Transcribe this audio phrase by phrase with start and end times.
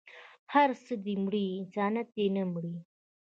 [0.53, 2.75] هر څه دې مري انسانيت دې نه مري